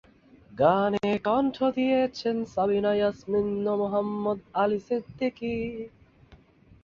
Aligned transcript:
গানে 0.51 1.09
কণ্ঠ 1.25 1.55
দিয়েছেন 1.77 2.37
সাবিনা 2.53 2.91
ইয়াসমিন 2.95 3.47
ও 3.67 3.73
মোহাম্মদ 3.81 4.39
আলী 4.61 4.79
সিদ্দিকী। 4.87 5.55